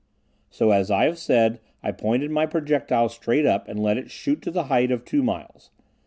So, 0.49 0.71
as 0.71 0.89
I 0.89 1.03
have 1.05 1.19
said, 1.19 1.59
I 1.83 1.91
pointed 1.91 2.31
my 2.31 2.47
projectile 2.47 3.07
straight 3.07 3.45
up 3.45 3.67
and 3.67 3.79
let 3.79 3.97
it 3.99 4.09
shoot 4.09 4.41
to 4.41 4.49
the 4.49 4.63
height 4.63 4.89
of 4.89 5.05
two 5.05 5.21
miles. 5.21 5.69